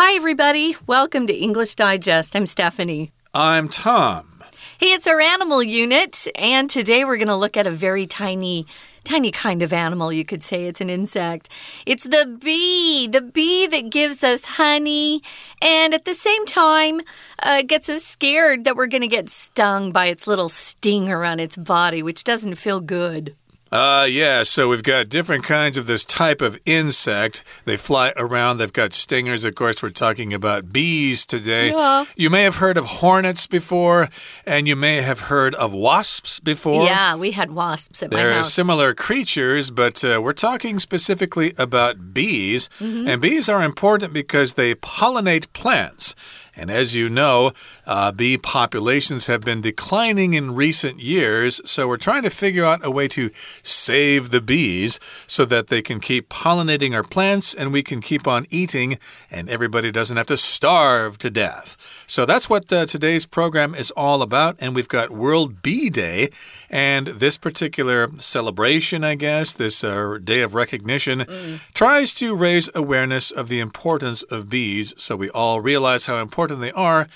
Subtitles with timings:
[0.00, 0.76] Hi, everybody.
[0.86, 2.36] Welcome to English Digest.
[2.36, 3.10] I'm Stephanie.
[3.34, 4.44] I'm Tom.
[4.78, 8.64] Hey, it's our animal unit, and today we're going to look at a very tiny
[9.02, 10.66] tiny kind of animal, you could say.
[10.66, 11.48] It's an insect.
[11.84, 15.20] It's the bee, the bee that gives us honey
[15.60, 17.00] and at the same time
[17.42, 21.40] uh, gets us scared that we're going to get stung by its little stinger on
[21.40, 23.34] its body, which doesn't feel good.
[23.70, 27.44] Uh, yeah, so we've got different kinds of this type of insect.
[27.64, 29.44] They fly around, they've got stingers.
[29.44, 31.70] Of course, we're talking about bees today.
[31.70, 32.04] Yeah.
[32.16, 34.08] You may have heard of hornets before,
[34.46, 36.84] and you may have heard of wasps before.
[36.84, 38.54] Yeah, we had wasps at They're my house.
[38.54, 42.70] similar creatures, but uh, we're talking specifically about bees.
[42.80, 43.08] Mm -hmm.
[43.08, 46.14] And bees are important because they pollinate plants.
[46.58, 47.52] And as you know,
[47.86, 52.84] uh, bee populations have been declining in recent years, so we're trying to figure out
[52.84, 53.30] a way to
[53.62, 58.26] save the bees so that they can keep pollinating our plants and we can keep
[58.26, 58.98] on eating
[59.30, 61.76] and everybody doesn't have to starve to death.
[62.08, 64.56] So that's what uh, today's program is all about.
[64.58, 66.30] And we've got World Bee Day,
[66.70, 71.60] and this particular celebration, I guess, this uh, day of recognition, Mm.
[71.74, 76.47] tries to raise awareness of the importance of bees so we all realize how important
[76.56, 77.08] they are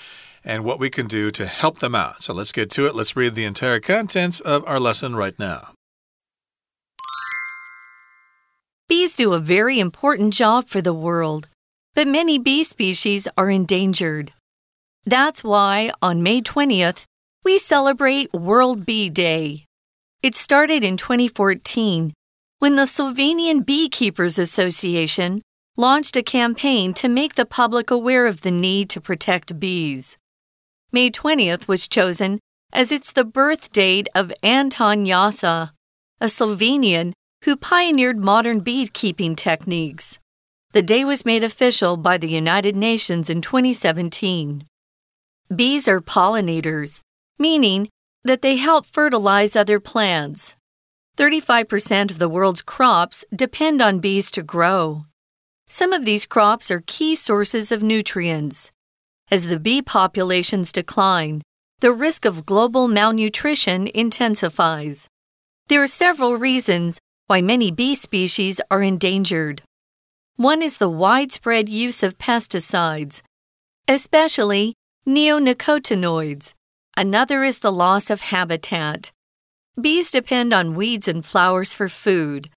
[0.45, 2.23] and what we can do to help them out.
[2.23, 2.95] So let's get to it.
[2.95, 5.73] Let's read the entire contents of our lesson right now.
[8.89, 11.47] Bees do a very important job for the world,
[11.95, 14.33] but many bee species are endangered.
[15.05, 17.05] That's why on May 20th,
[17.45, 19.65] we celebrate World Bee Day.
[20.23, 22.13] It started in 2014
[22.59, 25.43] when the Slovenian Beekeepers Association
[25.77, 30.19] launched a campaign to make the public aware of the need to protect bees.
[30.93, 32.39] May 20th was chosen
[32.73, 35.71] as it's the birth date of Anton Jansa,
[36.21, 37.13] a Slovenian
[37.45, 40.19] who pioneered modern beekeeping techniques.
[40.73, 44.65] The day was made official by the United Nations in 2017.
[45.55, 47.01] Bees are pollinators,
[47.39, 47.89] meaning
[48.25, 50.57] that they help fertilize other plants.
[51.17, 55.05] 35% of the world's crops depend on bees to grow.
[55.73, 58.71] Some of these crops are key sources of nutrients.
[59.31, 61.41] As the bee populations decline,
[61.81, 65.09] the risk of global malnutrition intensifies.
[65.69, 69.63] There are several reasons why many bee species are endangered.
[70.37, 73.23] One is the widespread use of pesticides,
[73.89, 74.75] especially
[75.07, 76.53] neonicotinoids.
[76.99, 79.11] Another is the loss of habitat.
[79.81, 82.51] Bees depend on weeds and flowers for food,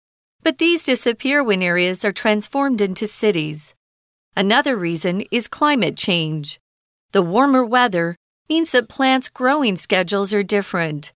[0.46, 3.74] but these disappear when areas are transformed into cities.
[4.38, 6.60] Another reason is climate change.
[7.14, 8.16] The warmer weather
[8.48, 11.12] means that plants' growing schedules are different.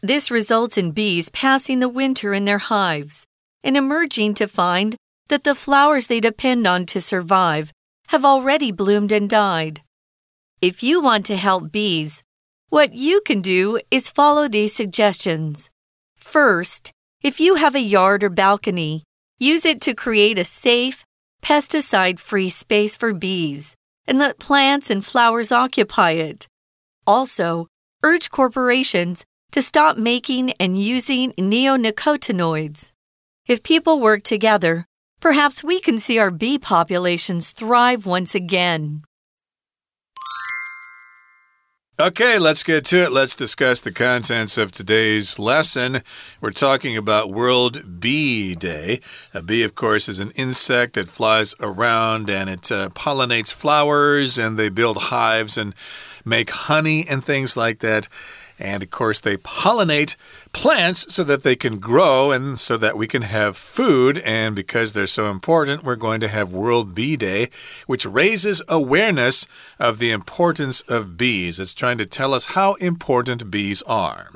[0.00, 3.26] This results in bees passing the winter in their hives
[3.62, 4.96] and emerging to find
[5.28, 7.74] that the flowers they depend on to survive
[8.08, 9.82] have already bloomed and died.
[10.62, 12.22] If you want to help bees,
[12.70, 15.68] what you can do is follow these suggestions.
[16.16, 16.90] First,
[17.22, 19.04] if you have a yard or balcony,
[19.38, 21.04] use it to create a safe,
[21.42, 26.48] pesticide free space for bees and let plants and flowers occupy it.
[27.06, 27.68] Also,
[28.02, 32.90] urge corporations to stop making and using neonicotinoids.
[33.46, 34.84] If people work together,
[35.20, 39.02] perhaps we can see our bee populations thrive once again.
[42.02, 43.12] Okay, let's get to it.
[43.12, 46.02] Let's discuss the contents of today's lesson.
[46.40, 48.98] We're talking about World Bee Day.
[49.32, 54.36] A bee, of course, is an insect that flies around and it uh, pollinates flowers
[54.36, 55.74] and they build hives and
[56.24, 58.08] make honey and things like that.
[58.62, 60.14] And of course, they pollinate
[60.52, 64.18] plants so that they can grow and so that we can have food.
[64.18, 67.50] And because they're so important, we're going to have World Bee Day,
[67.88, 69.48] which raises awareness
[69.80, 71.58] of the importance of bees.
[71.58, 74.30] It's trying to tell us how important bees are.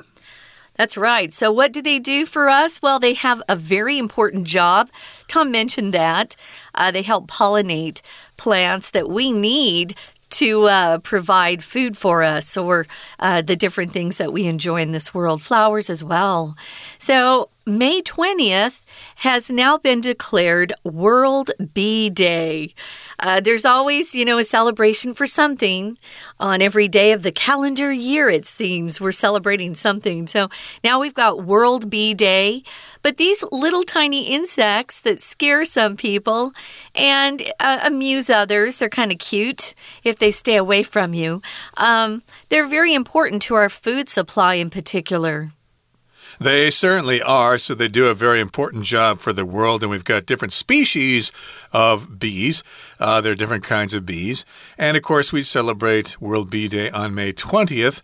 [0.75, 1.31] That's right.
[1.33, 2.81] So, what do they do for us?
[2.81, 4.89] Well, they have a very important job.
[5.27, 6.35] Tom mentioned that.
[6.75, 8.01] Uh, they help pollinate
[8.35, 9.95] plants that we need
[10.29, 12.85] to uh, provide food for us or
[13.19, 16.55] uh, the different things that we enjoy in this world, flowers as well.
[16.97, 18.81] So, May 20th
[19.17, 22.73] has now been declared World Bee Day.
[23.19, 25.97] Uh, there's always, you know, a celebration for something
[26.39, 29.01] on every day of the calendar year, it seems.
[29.01, 30.27] We're celebrating something.
[30.27, 30.49] So
[30.83, 32.63] now we've got World Bee Day.
[33.01, 36.51] But these little tiny insects that scare some people
[36.93, 39.73] and uh, amuse others, they're kind of cute
[40.03, 41.41] if they stay away from you.
[41.77, 45.51] Um, they're very important to our food supply in particular.
[46.39, 47.57] They certainly are.
[47.57, 49.81] So they do a very important job for the world.
[49.81, 51.31] And we've got different species
[51.73, 52.63] of bees.
[52.99, 54.45] Uh, there are different kinds of bees.
[54.77, 58.01] And of course, we celebrate World Bee Day on May 20th.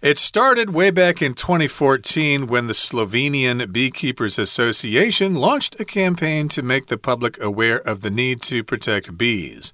[0.00, 6.62] It started way back in 2014 when the Slovenian Beekeepers Association launched a campaign to
[6.62, 9.72] make the public aware of the need to protect bees.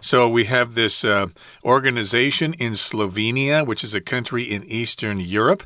[0.00, 1.28] So we have this uh,
[1.64, 5.62] organization in Slovenia, which is a country in Eastern Europe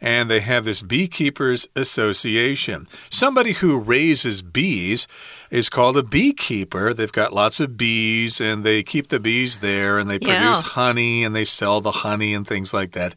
[0.00, 2.86] and they have this beekeepers association.
[3.10, 5.06] Somebody who raises bees
[5.50, 6.92] is called a beekeeper.
[6.92, 10.70] They've got lots of bees and they keep the bees there and they produce yeah.
[10.70, 13.14] honey and they sell the honey and things like that.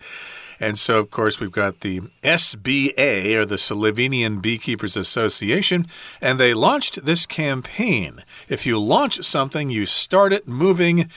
[0.60, 5.88] And so, of course, we've got the SBA, or the Slovenian Beekeepers Association,
[6.22, 8.24] and they launched this campaign.
[8.50, 11.10] If you launch something, you start it moving.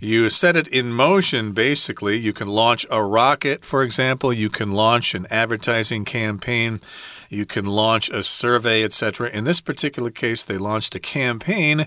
[0.00, 2.18] You set it in motion, basically.
[2.18, 4.32] You can launch a rocket, for example.
[4.32, 6.80] You can launch an advertising campaign.
[7.28, 9.28] You can launch a survey, etc.
[9.30, 11.86] In this particular case, they launched a campaign.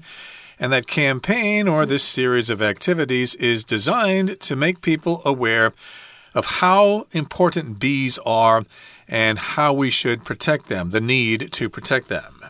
[0.59, 5.71] And that campaign or this series of activities is designed to make people aware
[6.35, 8.63] of how important bees are
[9.07, 12.40] and how we should protect them, the need to protect them.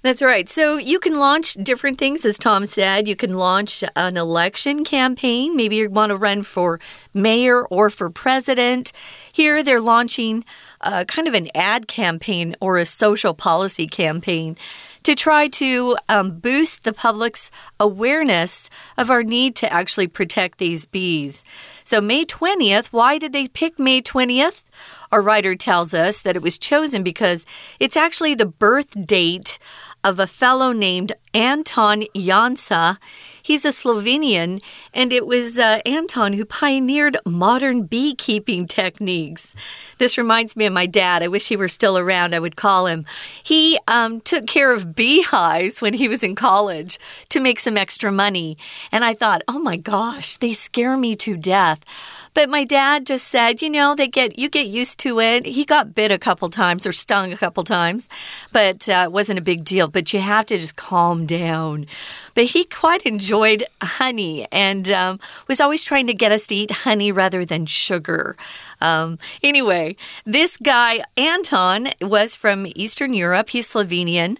[0.00, 0.48] That's right.
[0.48, 3.08] So you can launch different things, as Tom said.
[3.08, 5.56] You can launch an election campaign.
[5.56, 6.78] Maybe you want to run for
[7.12, 8.92] mayor or for president.
[9.32, 10.44] Here they're launching
[10.82, 14.56] a, kind of an ad campaign or a social policy campaign
[15.02, 20.86] to try to um, boost the public's awareness of our need to actually protect these
[20.86, 21.44] bees.
[21.82, 24.62] So, May 20th, why did they pick May 20th?
[25.10, 27.46] Our writer tells us that it was chosen because
[27.80, 29.58] it's actually the birth date
[30.04, 32.98] of a fellow named Anton Jansa.
[33.42, 34.62] He's a Slovenian,
[34.94, 39.56] and it was uh, Anton who pioneered modern beekeeping techniques.
[39.98, 41.22] This reminds me of my dad.
[41.22, 42.34] I wish he were still around.
[42.34, 43.04] I would call him.
[43.42, 46.98] He um, took care of beehives when he was in college
[47.30, 48.56] to make some extra money.
[48.92, 51.80] And I thought, oh my gosh, they scare me to death.
[52.38, 55.44] But my dad just said, you know, they get you get used to it.
[55.44, 58.08] He got bit a couple times or stung a couple times,
[58.52, 59.88] but uh, it wasn't a big deal.
[59.88, 61.86] But you have to just calm down.
[62.34, 65.18] But he quite enjoyed honey and um,
[65.48, 68.36] was always trying to get us to eat honey rather than sugar.
[68.80, 73.50] Um, anyway, this guy, Anton, was from Eastern Europe.
[73.50, 74.38] He's Slovenian.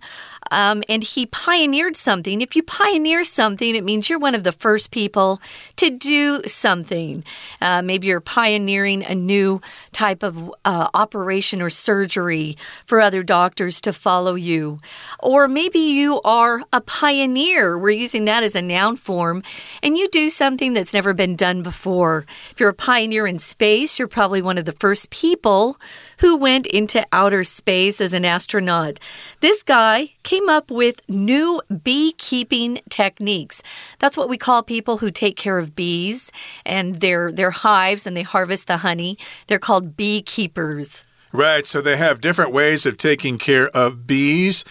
[0.51, 2.41] Um, and he pioneered something.
[2.41, 5.41] If you pioneer something, it means you're one of the first people
[5.77, 7.25] to do something.
[7.61, 9.61] Uh, maybe you're pioneering a new
[9.93, 12.57] type of uh, operation or surgery
[12.87, 14.79] for other doctors to follow you.
[15.21, 17.79] Or maybe you are a pioneer.
[17.79, 19.43] We're using that as a noun form,
[19.83, 22.27] and you do something that's never been done before.
[22.51, 25.77] If you're a pioneer in space, you're probably one of the first people
[26.19, 28.99] who went into outer space as an astronaut.
[29.41, 33.63] This guy came up with new beekeeping techniques.
[33.99, 36.31] That's what we call people who take care of bees
[36.67, 39.17] and their their hives and they harvest the honey.
[39.47, 41.07] They're called beekeepers.
[41.33, 44.65] Right, so they have different ways of taking care of bees.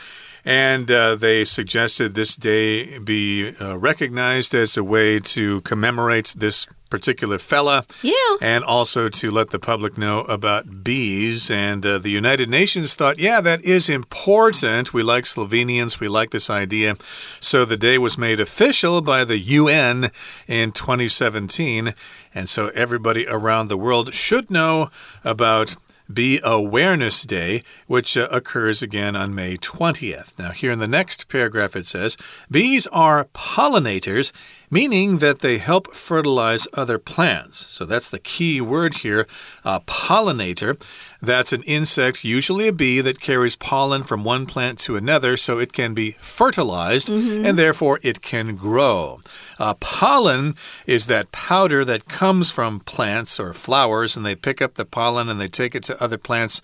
[0.45, 6.67] And uh, they suggested this day be uh, recognized as a way to commemorate this
[6.89, 7.85] particular fella.
[8.01, 8.13] Yeah.
[8.41, 11.51] And also to let the public know about bees.
[11.51, 14.93] And uh, the United Nations thought, yeah, that is important.
[14.93, 16.95] We like Slovenians, we like this idea.
[17.39, 20.11] So the day was made official by the UN
[20.47, 21.93] in 2017.
[22.33, 24.89] And so everybody around the world should know
[25.23, 25.75] about
[26.11, 30.37] Bee Awareness Day, which uh, occurs again on May 20th.
[30.39, 32.17] Now, here in the next paragraph, it says
[32.49, 34.31] Bees are pollinators,
[34.69, 37.65] meaning that they help fertilize other plants.
[37.67, 39.27] So that's the key word here
[39.63, 40.81] a pollinator.
[41.21, 45.57] That's an insect, usually a bee, that carries pollen from one plant to another so
[45.57, 47.45] it can be fertilized mm -hmm.
[47.47, 49.19] and therefore it can grow.
[49.59, 54.75] Uh, pollen is that powder that comes from plants or flowers, and they pick up
[54.75, 56.61] the pollen and they take it to other plants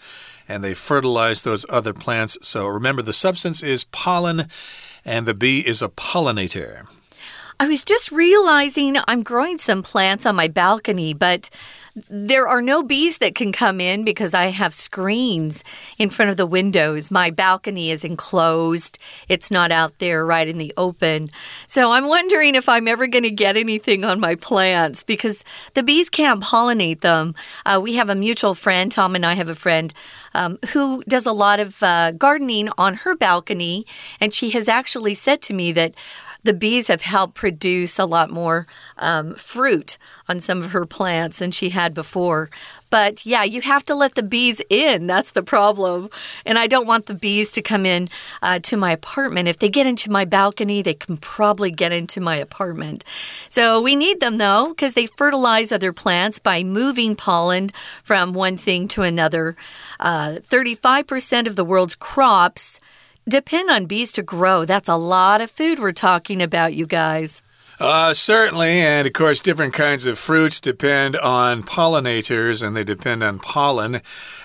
[0.48, 2.38] and they fertilize those other plants.
[2.42, 4.48] So remember, the substance is pollen
[5.06, 6.88] and the bee is a pollinator.
[7.60, 11.50] I was just realizing I'm growing some plants on my balcony, but
[12.10, 15.64] there are no bees that can come in because I have screens
[16.00, 17.12] in front of the windows.
[17.12, 18.98] My balcony is enclosed,
[19.30, 21.30] it's not out there right in the open.
[21.68, 25.46] So I'm wondering if I'm ever going to get anything on my plants because
[25.76, 27.36] the bees can't pollinate them.
[27.64, 29.94] Uh, we have a mutual friend, Tom and I have a friend.
[30.36, 33.86] Um, who does a lot of uh, gardening on her balcony,
[34.20, 35.94] and she has actually said to me that
[36.44, 39.98] the bees have helped produce a lot more um, fruit
[40.28, 42.50] on some of her plants than she had before.
[42.90, 45.08] But yeah, you have to let the bees in.
[45.08, 46.10] That's the problem.
[46.46, 48.08] And I don't want the bees to come in
[48.42, 49.48] uh, to my apartment.
[49.48, 53.04] If they get into my balcony, they can probably get into my apartment.
[53.50, 57.72] So we need them though, because they fertilize other plants by moving pollen
[58.04, 59.56] from one thing to another.
[60.00, 62.80] 35% uh, of the world's crops
[63.28, 64.66] depend on bees to grow.
[64.66, 67.42] That's a lot of food we're talking about, you guys.
[67.80, 73.24] Uh, certainly, and of course, different kinds of fruits depend on pollinators and they depend
[73.24, 74.02] on pollen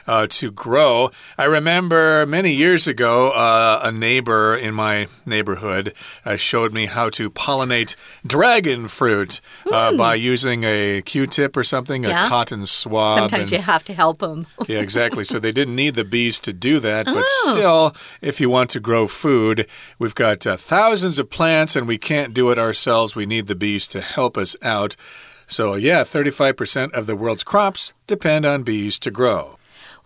[0.09, 1.11] uh, to grow.
[1.37, 5.93] I remember many years ago, uh, a neighbor in my neighborhood
[6.25, 7.95] uh, showed me how to pollinate
[8.27, 9.99] dragon fruit mm.
[9.99, 12.27] by using a Q tip or something, yeah.
[12.27, 13.19] a cotton swab.
[13.19, 14.47] Sometimes and, you have to help them.
[14.67, 15.25] yeah, exactly.
[15.25, 17.53] So they didn't need the bees to do that, but oh.
[17.53, 19.67] still, if you want to grow food,
[19.99, 23.55] we've got uh, thousands of plants and we can't do it ourselves we need the
[23.55, 24.97] bees to help us out.
[25.47, 29.58] So, yeah, 35% of the world's crops depend on bees to grow.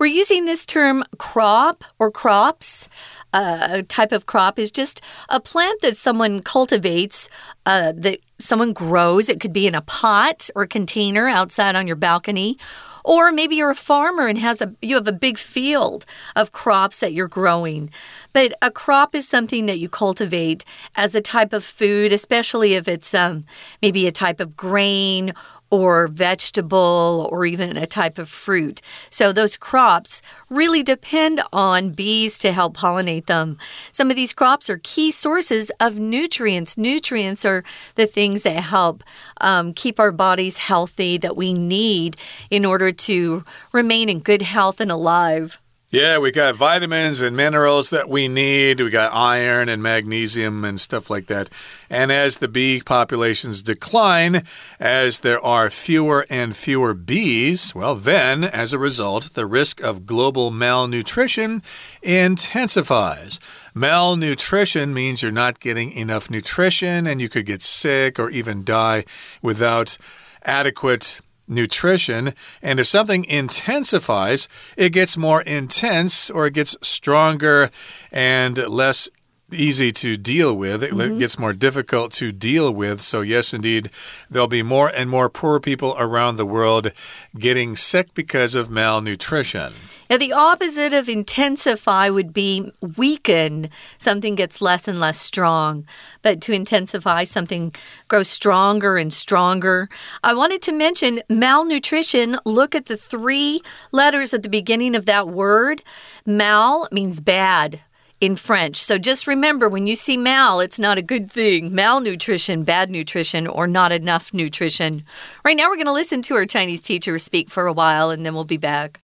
[0.03, 2.89] We're using this term crop or crops.
[3.33, 7.29] Uh, a type of crop is just a plant that someone cultivates,
[7.67, 9.29] uh, that someone grows.
[9.29, 12.59] It could be in a pot or a container outside on your balcony
[13.05, 16.05] or maybe you're a farmer and has a you have a big field
[16.37, 17.91] of crops that you're growing.
[18.33, 20.65] But a crop is something that you cultivate
[20.97, 23.45] as a type of food, especially if it's um,
[23.81, 25.35] maybe a type of grain
[25.73, 28.83] or vegetable or even a type of fruit.
[29.09, 33.57] So those crops really depend on bees to help pollinate them.
[33.91, 36.77] Some of these crops are key sources of nutrients.
[36.77, 37.65] Nutrients are
[37.95, 39.03] the things that help
[39.41, 42.19] um, keep our bodies healthy that we need
[42.51, 45.59] in order to remain in good health and alive.
[45.93, 48.81] Yeah, we got vitamins and minerals that we need.
[48.81, 51.51] We got iron and magnesium and stuff like that.
[51.91, 54.45] And as the bee populations decline,
[54.81, 60.07] as there are fewer and fewer bees, well, then, as a result, the risk of
[60.07, 61.61] global malnutrition
[62.01, 63.39] intensifies.
[63.75, 69.05] Malnutrition means you're not getting enough nutrition and you could get sick or even die
[69.43, 69.99] without
[70.43, 71.21] adequate
[71.55, 72.35] nutrition.
[72.63, 77.71] And if something intensifies, it gets more intense or it gets stronger
[78.11, 79.09] and less
[79.53, 80.83] easy to deal with.
[80.83, 81.19] It mm -hmm.
[81.19, 83.01] gets more difficult to deal with.
[83.01, 83.91] So, yes, indeed,
[84.31, 86.93] there'll be more and more poor people around the world
[87.33, 89.73] getting sick because of malnutrition.
[90.13, 93.71] Now, the opposite of intensify would be weaken.
[93.97, 95.87] Something gets less and less strong.
[96.21, 97.75] But to intensify, something
[98.09, 99.89] grows stronger and stronger.
[100.23, 102.39] I wanted to mention malnutrition.
[102.45, 105.83] Look at the three letters at the beginning of that word.
[106.27, 107.81] Mal means bad
[108.22, 108.78] in French.
[108.78, 111.74] So just remember when you see mal, it's not a good thing.
[111.74, 115.04] Malnutrition, bad nutrition, or not enough nutrition.
[115.44, 118.26] Right now, we're going to listen to our Chinese teacher speak for a while and
[118.26, 119.02] then we'll be back.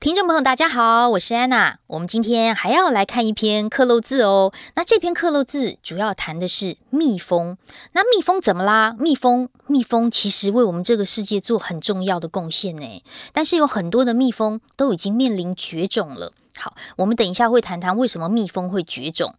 [0.00, 1.80] 听众朋友，大家好，我是安娜。
[1.88, 4.52] 我们今天还要来看一篇刻漏字哦。
[4.76, 7.58] 那这篇刻漏字主要谈的是蜜蜂。
[7.94, 8.94] 那蜜蜂怎么啦？
[8.96, 13.02] 蜜蜂，蜜蜂其实为我们这个世界做很重要的贡献呢。
[13.32, 16.32] 但是有很多的蜜蜂都已经面临绝种了。
[16.55, 19.33] 好，我们等一下会谈谈为什么蜜蜂会绝种。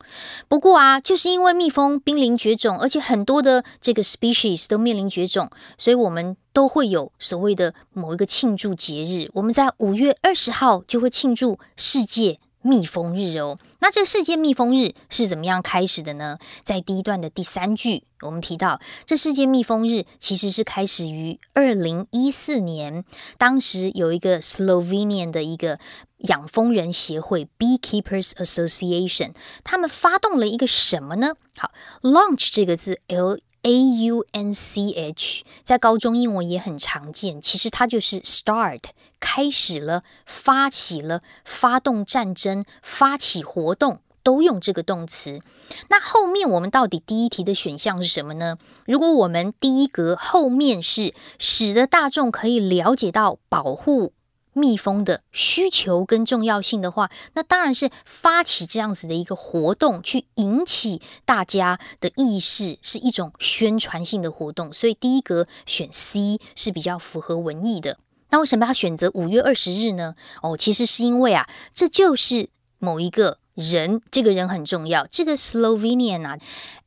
[0.49, 9.31] 不过啊，就是因为蜜蜂濒临绝种，而且很多的这个 species 都面临绝种，所以我们都会有所谓的某一个庆祝节日。
[9.35, 12.39] 我们在五月二十号就会庆祝世界。
[12.67, 16.39] 蜜蜂日哦，那这世界蜜蜂日是怎么样开始的呢？
[16.63, 23.05] 在第一段的第三句，我们提到这世界蜜蜂日其实是开始于二零一四年，
[23.37, 25.79] 当时有一个 Slovenian 的一个
[26.21, 31.35] 养蜂人协会 Beekeepers Association，他们发动了一个什么呢？
[31.59, 33.39] 好，launch 这个字 L。
[33.65, 33.73] A
[34.07, 38.81] U N C H 在高中英文也很常见，其实它就是 start
[39.19, 45.41] 开始了，发起了，发动战争，发起活动都用这个动词。
[45.89, 48.59] 那后面我们到底第一题的选项是什么呢？
[48.85, 54.13] 如果我们第一格后面是使得大众可以了解到保护。
[54.55, 64.73] 蜜蜂的需求跟重要性的话，那当然是发起这样子的一个活动，去引起大家的意识，是一种宣传性的活动。
[64.73, 67.99] 所以第一格选 C 是比较符合文意的。
[68.31, 70.15] 那为什么要选择五月二十日呢？
[70.43, 75.07] 哦，其实是因为啊，这就是某一个人，这个人很重要。
[75.07, 76.39] 这个 Slovenian 啊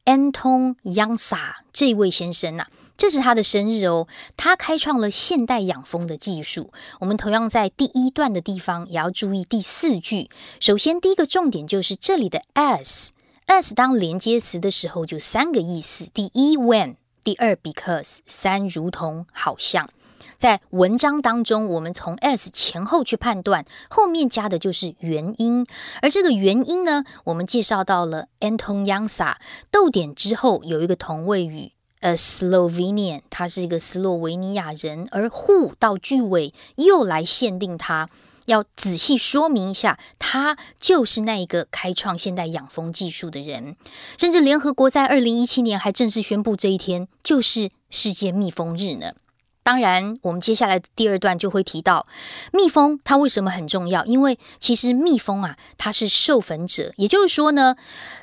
[0.05, 2.67] ，Anton Jansa 这位先生呐。
[2.97, 6.71] 这是他的生日哦，他开创了现代养蜂的技术。
[6.99, 10.27] 我们同样在第一段的地方也要注意第四句。
[10.59, 13.09] 首先，第一个重点就是这里的 as
[13.45, 19.89] as 当连接词的时候就三个意思：第一，when；第二，because；三，如同，好像。
[20.35, 25.65] 在文章当中，我们从 as 前后去判断，后面加的就是原因。
[26.01, 29.35] 而这个原因呢，我们介绍到了 Anton Yangsa
[29.71, 35.07] 逗点之后有一个同位语呃 Slovenian，他是一个斯洛维尼亚人。
[35.11, 38.09] 而 who 到句尾又来限定他，
[38.45, 43.75] 要仔细说明一下，他就是那一个开创现代养蜂技术的人。
[44.17, 49.13] 甚至联合国在二零一七年还正式宣布这一天就是世界蜜蜂日呢。
[49.67, 52.07] 当然，我们接下来的第二段就会提到
[52.53, 54.05] 蜜蜂它为什么很重要。
[54.05, 57.75] 因为其实蜜蜂啊，它是授粉者，也就是说呢，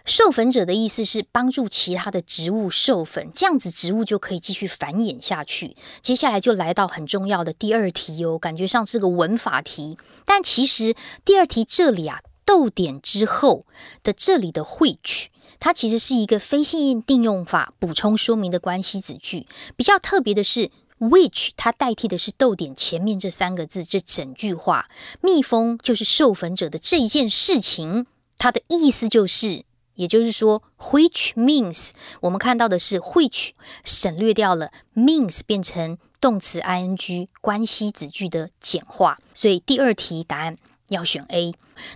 [0.07, 5.77] 授粉者的意思是帮助其他的植物授粉，这样子植物就可以继续繁衍下去。
[6.01, 10.95] 接下来就来到很重要的第二题哦，感觉上是个文法题，但其实
[11.27, 13.65] 第二题这里啊，逗点之后
[14.03, 15.27] 的这里的 which，
[15.61, 19.45] 它其实是一个非限定用法补充说明的关系子句。
[19.77, 20.71] 比较特别的是。
[20.99, 24.89] Which 它代替的是逗点前面这三个字，这整句话，
[25.21, 28.07] 蜜蜂就是授粉者的这一件事情，
[28.39, 29.63] 它的意思就是，
[29.95, 33.51] 也就是说，which means 我们看到的是 which
[33.85, 40.57] 省略掉了 means 变成动词 ing 关系子句的简化，所以第二题答案
[40.89, 41.53] 要选 A。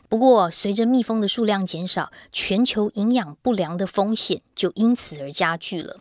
[0.09, 6.01] 不过随着蜜蜂的数量减少，全球营养不良的风险就因此而加剧了。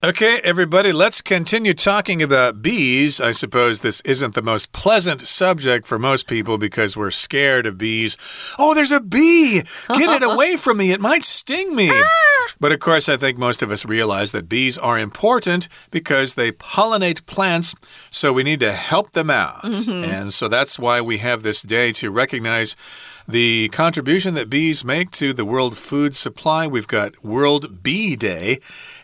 [0.00, 3.20] Okay, everybody, let's continue talking about bees.
[3.20, 7.78] I suppose this isn't the most pleasant subject for most people because we're scared of
[7.78, 8.16] bees.
[8.60, 9.62] Oh, there's a bee!
[9.88, 11.90] Get it away from me, it might sting me.
[11.92, 12.28] Ah!
[12.60, 16.52] But of course, I think most of us realize that bees are important because they
[16.52, 17.74] pollinate plants,
[18.08, 19.64] so we need to help them out.
[19.64, 20.20] Mm -hmm.
[20.20, 22.76] And so that's why we have this day to recognize
[23.28, 26.66] the contribution that bees make to the world food supply.
[26.66, 28.58] We've got World Bee Day,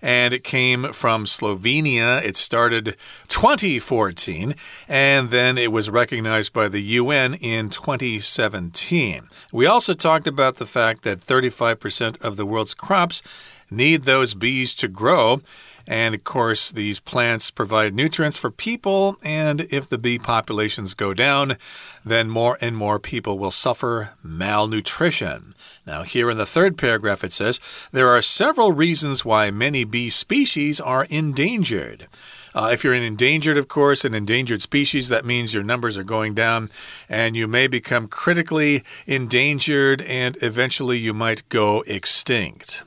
[0.05, 2.23] and it came from Slovenia.
[2.23, 2.95] It started
[3.29, 4.55] 2014,
[4.87, 9.29] and then it was recognized by the UN in 2017.
[9.51, 13.23] We also talked about the fact that 35% of the world's crops
[13.71, 15.41] need those bees to grow.
[15.87, 21.13] And of course, these plants provide nutrients for people, and if the bee populations go
[21.13, 21.57] down,
[22.05, 25.55] then more and more people will suffer malnutrition.
[25.87, 27.61] Now, here in the third paragraph, it says
[27.93, 32.09] there are several reasons why many bee species are endangered.
[32.55, 36.05] Uh, if you're an endangered, of course, an endangered species, that means your numbers are
[36.05, 36.71] going down
[37.09, 42.85] and you may become critically endangered and eventually you might go extinct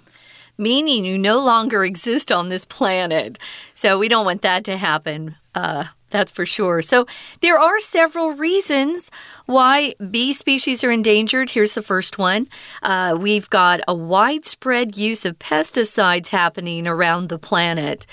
[0.58, 3.38] meaning you no longer exist on this planet.
[3.76, 5.36] So we don't want that to happen.
[5.54, 6.82] Uh, that's for sure.
[6.82, 7.06] So,
[7.42, 9.12] there are several reasons
[9.46, 11.50] why bee species are endangered.
[11.50, 12.48] Here's the first one
[12.82, 18.08] uh, we've got a widespread use of pesticides happening around the planet.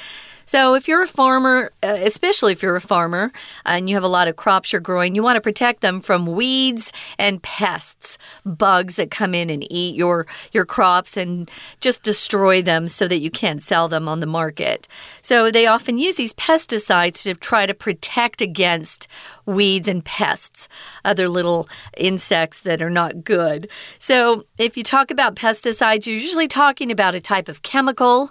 [0.46, 3.30] So, if you're a farmer, uh, especially if you're a farmer
[3.64, 6.26] and you have a lot of crops you're growing, you want to protect them from
[6.26, 12.60] weeds and pests, bugs that come in and eat your, your crops and just destroy
[12.60, 14.86] them so that you can't sell them on the market.
[15.22, 19.08] So, they often use these pesticides to try to protect against
[19.46, 20.68] weeds and pests,
[21.04, 23.68] other little insects that are not good.
[23.98, 28.30] So, if you talk about pesticides, you're usually talking about a type of chemical.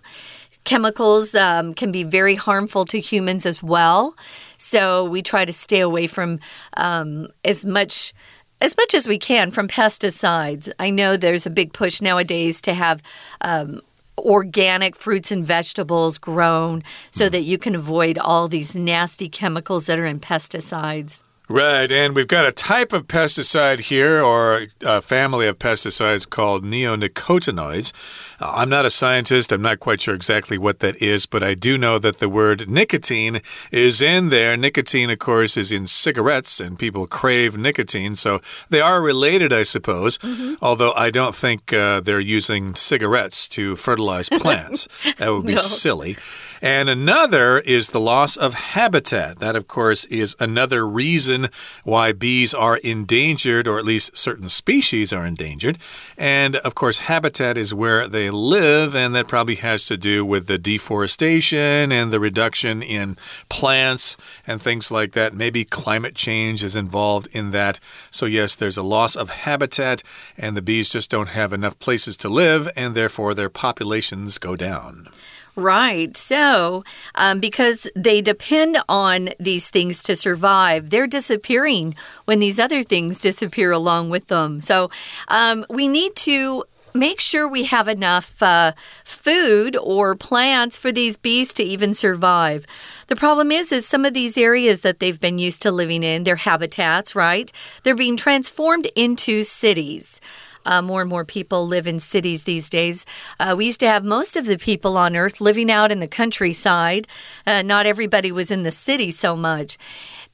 [0.64, 4.16] Chemicals um, can be very harmful to humans as well.
[4.58, 6.40] So we try to stay away from
[6.78, 8.14] um, as much
[8.62, 10.72] as much as we can from pesticides.
[10.80, 13.04] I know there's a big push nowadays to have
[13.42, 13.82] um,
[14.18, 20.00] organic fruits and vegetables grown so that you can avoid all these nasty chemicals that
[20.00, 21.24] are in pesticides.
[21.50, 26.64] Right, and we've got a type of pesticide here, or a family of pesticides called
[26.64, 27.92] neonicotinoids.
[28.40, 31.54] Uh, I'm not a scientist, I'm not quite sure exactly what that is, but I
[31.54, 33.42] do know that the word nicotine
[33.74, 34.56] is in there.
[34.56, 39.64] Nicotine, of course, is in cigarettes, and people crave nicotine, so they are related, I
[39.64, 40.56] suppose, mm -hmm.
[40.62, 44.88] although I don't think uh, they're using cigarettes to fertilize plants.
[45.18, 45.62] that would be no.
[45.62, 46.16] silly.
[46.64, 49.40] And another is the loss of habitat.
[49.40, 51.50] That, of course, is another reason
[51.84, 55.78] why bees are endangered, or at least certain species are endangered.
[56.18, 60.48] And of course, habitat is where they live, and that probably has to do with
[60.48, 63.18] the deforestation and the reduction in
[63.50, 64.16] plants
[64.48, 65.34] and things like that.
[65.34, 67.82] Maybe climate change is involved in that.
[68.10, 70.02] So, yes, there's a loss of habitat,
[70.38, 74.56] and the bees just don't have enough places to live, and therefore their populations go
[74.56, 75.10] down.
[75.56, 76.18] Right.
[76.18, 82.82] So, um, because they depend on these things to survive, they're disappearing when these other
[82.82, 84.62] things disappear along with them.
[84.62, 84.90] So,
[85.28, 86.64] um, we need to
[86.96, 88.72] make sure we have enough uh,
[89.04, 92.66] food or plants for these bees to even survive.
[93.08, 96.24] The problem is, is some of these areas that they've been used to living in,
[96.24, 97.52] their habitats, right?
[97.84, 100.22] They're being transformed into cities.
[100.66, 103.06] Uh, more and more people live in cities these days.
[103.40, 106.08] Uh, we used to have most of the people on Earth living out in the
[106.08, 107.08] countryside.
[107.46, 109.78] Uh, not everybody was in the city so much.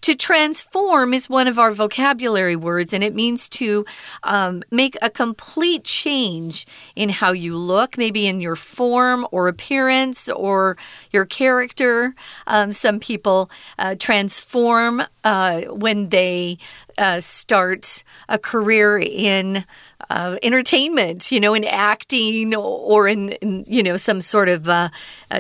[0.02, 3.86] To transform is one of our vocabulary words, and it means to
[4.24, 6.65] um, make a complete change
[6.96, 10.78] in how you look, maybe in your form or appearance or
[11.12, 12.13] your character.
[12.48, 16.60] Um, some people uh, transform uh, when they
[16.99, 19.65] uh, start a career in
[20.09, 24.89] uh, entertainment, you know, in acting or in, in you know, some sort of uh,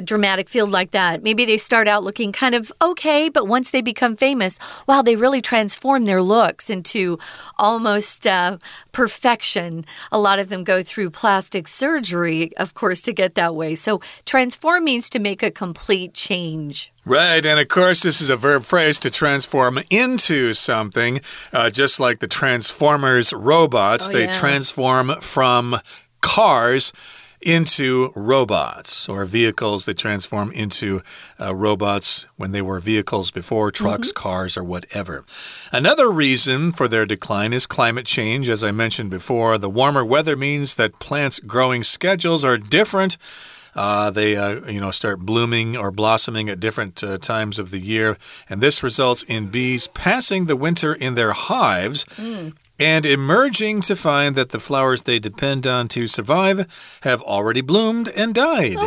[0.03, 1.23] dramatic field like that.
[1.23, 5.15] Maybe they start out looking kind of okay, but once they become famous, wow, they
[5.15, 7.17] really transform their looks into
[7.57, 8.57] almost uh,
[8.91, 9.85] perfection.
[10.11, 13.75] A lot of them go through plastic surgery, of course, to get that way.
[13.75, 16.91] So transform means to make a complete change.
[17.09, 21.99] Right, and of course, this is a verb phrase to transform into something, uh, just
[21.99, 24.09] like the Transformers robots.
[24.09, 24.31] Oh, they yeah.
[24.31, 25.79] transform from
[26.21, 26.93] cars
[27.41, 31.01] into robots or vehicles that transform into
[31.39, 34.21] uh, robots when they were vehicles before, trucks, Mm-hmm.
[34.21, 35.25] cars, or whatever.
[35.71, 38.49] Another reason for their decline is climate change.
[38.49, 43.17] As I mentioned before, the warmer weather means that plants' growing schedules are different.
[43.75, 47.79] Uh, they, uh, you know, start blooming or blossoming at different uh, times of the
[47.79, 48.17] year,
[48.49, 52.05] and this results in bees passing the winter in their hives.
[52.81, 56.65] And emerging to find that the flowers they depend on to survive
[57.01, 58.77] have already bloomed and died.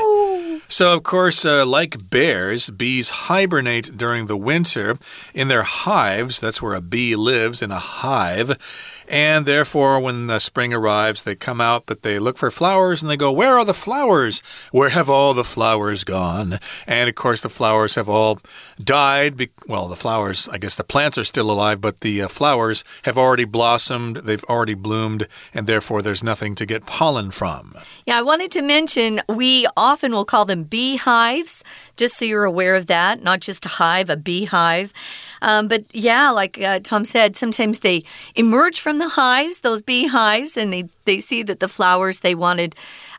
[0.68, 4.96] So, of course, uh, like bears, bees hibernate during the winter
[5.34, 6.40] in their hives.
[6.40, 9.01] That's where a bee lives, in a hive.
[9.08, 13.10] And therefore, when the spring arrives, they come out, but they look for flowers and
[13.10, 14.42] they go, Where are the flowers?
[14.70, 16.58] Where have all the flowers gone?
[16.86, 18.40] And of course, the flowers have all
[18.82, 19.48] died.
[19.66, 23.18] Well, the flowers, I guess the plants are still alive, but the uh, flowers have
[23.18, 27.74] already blossomed, they've already bloomed, and therefore there's nothing to get pollen from.
[28.06, 31.64] Yeah, I wanted to mention we often will call them beehives,
[31.96, 34.92] just so you're aware of that, not just a hive, a beehive.
[35.40, 40.56] Um, but yeah, like uh, Tom said, sometimes they emerge from the hives, those beehives,
[40.56, 42.74] and they, they see that the flowers they wanted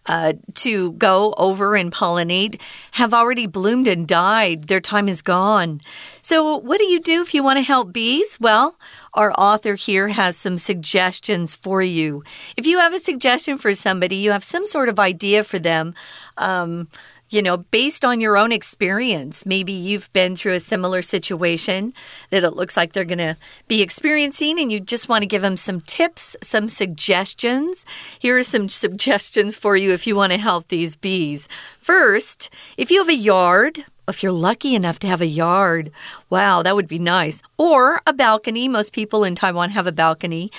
[0.06, 2.60] uh, to go over and pollinate
[2.92, 4.68] have already bloomed and died.
[4.68, 5.82] Their time is gone.
[6.22, 8.38] So, what do you do if you want to help bees?
[8.40, 8.78] Well,
[9.14, 12.24] our author here has some suggestions for you.
[12.58, 15.94] If you have a suggestion for somebody, you have some sort of idea for them.
[16.38, 16.88] Um,
[17.34, 19.46] you know, based on your own experience.
[19.46, 21.94] Maybe you've been through a similar situation
[22.30, 25.42] that it looks like they're going to be experiencing, and you just want to give
[25.42, 27.86] them some tips, some suggestions.
[28.20, 31.50] Here are some suggestions for you if you want to help these bees.
[31.80, 35.90] First, if you have a yard, if you're lucky enough to have a yard,
[36.30, 37.42] wow, that would be nice.
[37.58, 38.68] Or a balcony.
[38.68, 40.52] Most people in Taiwan have a balcony.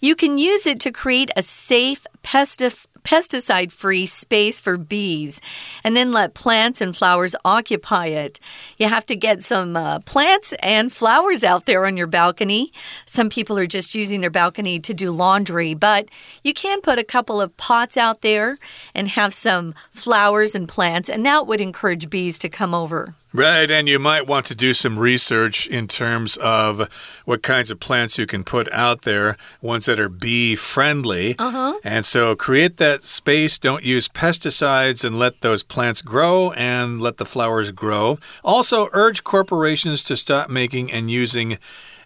[0.00, 5.40] You can use it to create a safe pestif pesticide free space for bees
[5.82, 8.38] and then let plants and flowers occupy it.
[8.76, 12.70] You have to get some uh, plants and flowers out there on your balcony.
[13.06, 16.10] Some people are just using their balcony to do laundry, but
[16.44, 18.58] you can put a couple of pots out there
[18.94, 23.14] and have some flowers and plants, and that would encourage bees to come over.
[23.32, 26.88] Right, and you might want to do some research in terms of
[27.26, 31.34] what kinds of plants you can put out there, ones that are bee friendly.
[31.38, 31.78] Uh huh.
[31.84, 33.58] And so create that space.
[33.58, 38.18] Don't use pesticides and let those plants grow and let the flowers grow.
[38.42, 41.58] Also, urge corporations to stop making and using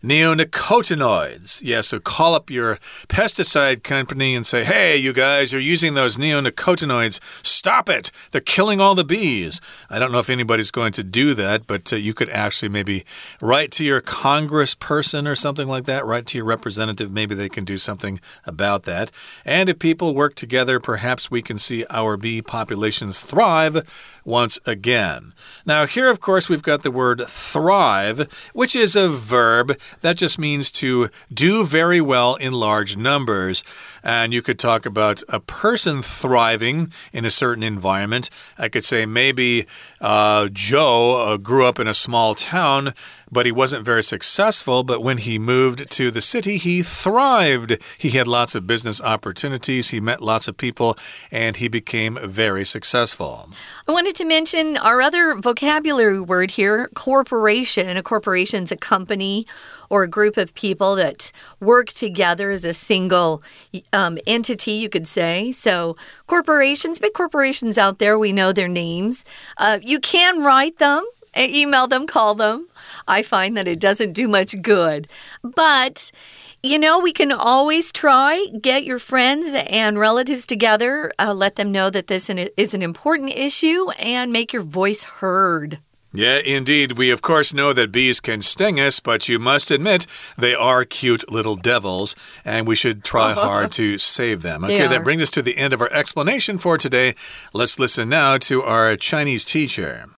[0.02, 1.62] neonicotinoids.
[1.62, 2.76] Yeah, so call up your
[3.08, 7.20] pesticide company and say, hey, you guys you're using those neonicotinoids.
[7.44, 8.10] Stop it.
[8.30, 9.60] They're killing all the bees.
[9.88, 13.04] I don't know if anybody's going to do that, but uh, you could actually maybe
[13.40, 17.12] write to your congressperson or something like that, write to your representative.
[17.12, 19.10] Maybe they can do something about that.
[19.44, 23.82] And if people work together, perhaps we can see our bee populations thrive
[24.24, 25.32] once again.
[25.64, 30.38] Now, here, of course, we've got the word thrive, which is a verb that just
[30.38, 33.62] means to do very well in large numbers.
[34.02, 38.30] And you could talk about a person thriving in a certain environment.
[38.58, 39.66] I could say maybe
[40.00, 42.94] uh, Joe uh, grew up in a small town
[43.32, 44.84] but he wasn't very successful.
[44.84, 47.78] But when he moved to the city, he thrived.
[47.98, 50.96] He had lots of business opportunities, he met lots of people,
[51.30, 53.48] and he became very successful.
[53.88, 57.96] I wanted to mention our other vocabulary word here corporation.
[57.96, 59.46] A corporation is a company
[59.92, 63.42] or a group of people that work together as a single
[63.92, 65.52] um, entity, you could say.
[65.52, 69.24] So, corporations, big corporations out there, we know their names.
[69.58, 71.04] Uh, you can write them,
[71.36, 72.66] email them, call them.
[73.08, 75.08] I find that it doesn't do much good.
[75.42, 76.12] But
[76.62, 81.72] you know, we can always try get your friends and relatives together, uh, let them
[81.72, 85.80] know that this is an important issue, and make your voice heard.
[86.14, 86.92] Yeah, indeed.
[86.92, 90.84] We, of course, know that bees can sting us, but you must admit they are
[90.84, 92.14] cute little devils,
[92.44, 94.62] and we should try hard to save them.
[94.64, 97.14] Okay, that brings us to the end of our explanation for today.
[97.52, 100.10] Let's listen now to our Chinese teacher.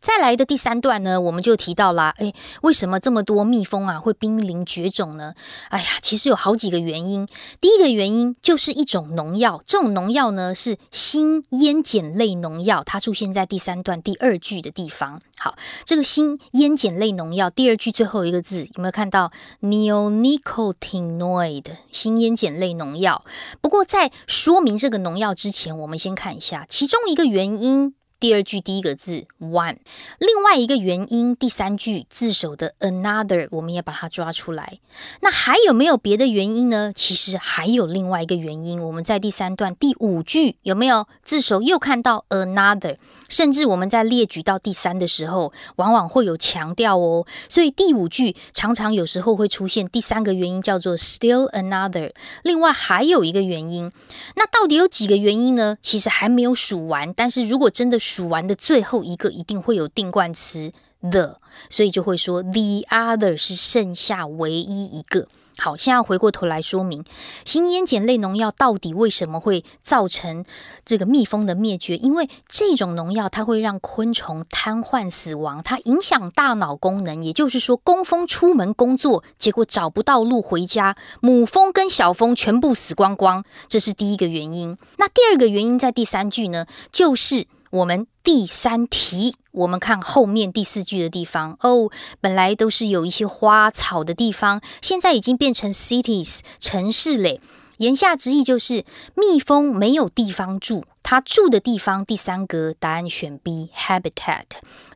[0.00, 5.34] 再来的第三段呢，我们就提到啦，诶，为什么这么多蜜蜂啊会濒临绝种呢？
[5.70, 7.26] 哎呀，其实有好几个原因。
[7.60, 15.20] 第一个原因就是一种农药，这种农药呢是新烟碱类农药，它出现在第三段第二句的地方。
[15.36, 19.30] 好，这个新烟碱类农药第二句最后一个字有没有看到
[19.62, 23.24] neonicotinoid 新烟碱类农药？
[23.60, 27.94] 不过在说明这个农药之前，我们先看一下其中一个原因。
[28.20, 29.76] 第二句第一个字 one，
[30.18, 34.80] 另外一个原因，第三句自首的 another，我们也把它抓出来。
[35.20, 36.92] 那还有没有别的原因呢？
[36.94, 42.96] 其实还有另外一个原因，我们在第三段第五句有没有自首又看到 another？
[43.28, 47.26] 甚至我们在列举到第三的时候，往往会有强调哦。
[47.48, 52.12] 所以第五句常常有时候会出现第三个原因，叫做 still another。
[52.42, 53.92] 另外还有一个原因，
[54.36, 55.76] 那到底有几个原因呢？
[55.82, 57.12] 其实还没有数完。
[57.14, 61.38] 但是如果真的数完的最后一个一定会有定冠词 the，
[61.68, 65.28] 所以就会说 the other 是剩下唯一一个。
[65.60, 67.04] 好，现在回过头来说明，
[67.44, 70.44] 新烟碱类农药到底为什么会造成
[70.84, 71.96] 这个蜜蜂的灭绝？
[71.96, 77.22] 因为这种农药它会让昆虫瘫痪死亡，它影响大脑功能。
[77.22, 84.78] 也就是说，工蜂出门工作，结果找不到路回家，母蜂跟小蜂全部死光光，这是第一个原因。
[84.98, 87.46] 那第二个原因在第三句呢，就是。
[87.70, 97.40] 我们第三题，我们看后面第四句的地方哦，本来都是有一些花草的地方，现在已经变成 cities 城市嘞。
[97.78, 104.46] 言下之意就是蜜蜂没有地方住，它住的地方第三格答案选 B habitat，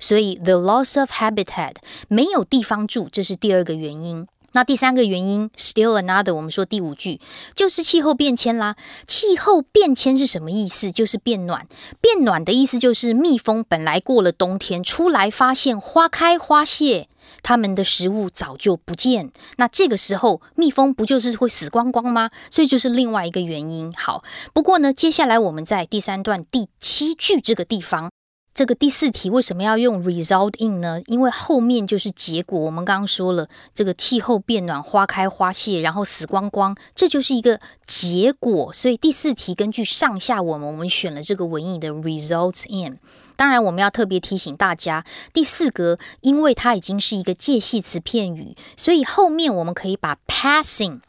[0.00, 1.74] 所以 the loss of habitat
[2.08, 4.26] 没有地方住，这是第二个原因。
[4.52, 7.20] 那第三个原因，still another，我们说第五句
[7.54, 8.76] 就是气候变迁啦。
[9.06, 10.92] 气候变迁是什么意思？
[10.92, 11.66] 就是变暖。
[12.00, 17.08] 变暖的意思就是蜜蜂本来过了冬天出来，发现花开花谢，
[17.42, 19.32] 它们的食物早就不见。
[19.56, 22.30] 那这个时候，蜜蜂不就是会死光光吗？
[22.50, 23.92] 所以就是另外一个原因。
[23.94, 28.10] 好，不过呢，接下来我们在第三段第七句这个地方。
[28.54, 31.00] 这个第四题为什么要用 result in 呢？
[31.06, 32.60] 因为后面就是结果。
[32.60, 38.70] 我们刚刚说了，这个气候变暖，花开花谢，然后死光光，这就是一个结果。
[38.74, 42.98] 所以第四题根据上下文，我们选了这个文意的 results in。
[43.36, 51.00] 当然，我们要特别提醒大家，第四格因为它已经是一个介系词片语，所以后面我们可以把 passing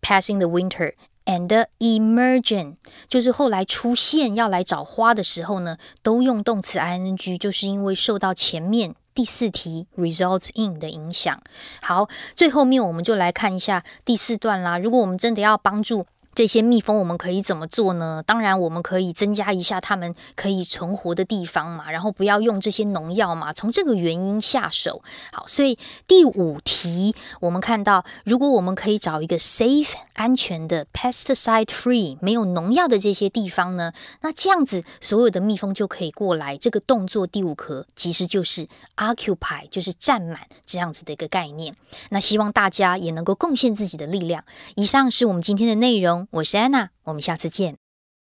[0.00, 0.94] passing the winter。
[1.26, 11.42] And emergent 就是后来出现要来找花的时候呢，都用动词 ing，就是因为受到前面第四题 results in 的影响。
[11.82, 14.78] 好，最后面我们就来看一下第四段啦。
[14.78, 16.04] 如果我们真的要帮助。
[16.36, 18.22] 这些蜜蜂我们可以怎么做呢？
[18.26, 25.00] 当然，我们可以增加一下它们可以存活的地方嘛，然后不要用这些农药嘛，从这个原因下手。
[25.32, 36.58] 好，所以第五题我们看到，如果我们可以找一个 safe 安全的 pesticide free 没有农药的这些地方呢，那这样子所有的蜜蜂就可以过来。
[36.58, 41.74] 这个动作第五壳其实就是 occupy，就是占满这样子的一个概念。
[42.10, 44.44] 那希望大家也能够贡献自己的力量。
[44.74, 46.25] 以上是我们今天的内容。
[46.31, 47.77] 我是安娜，我们下次见。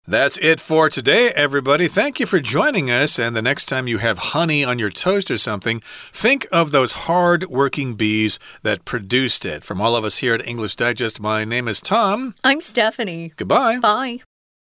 [0.07, 1.87] That's it for today, everybody.
[1.87, 3.19] Thank you for joining us.
[3.19, 7.05] And the next time you have honey on your toast or something, think of those
[7.05, 9.63] hard working bees that produced it.
[9.63, 12.33] From all of us here at English Digest, my name is Tom.
[12.43, 13.33] I'm Stephanie.
[13.37, 13.77] Goodbye.
[13.79, 14.21] Bye.